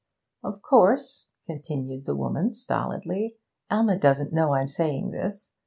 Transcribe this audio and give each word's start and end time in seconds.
'Of 0.43 0.63
course,' 0.63 1.27
continued 1.45 2.05
the 2.07 2.15
woman 2.15 2.55
stolidly, 2.55 3.35
'Alma 3.69 3.99
doesn't 3.99 4.33
know 4.33 4.55
I'm 4.55 4.67
saying 4.67 5.11
this. 5.11 5.53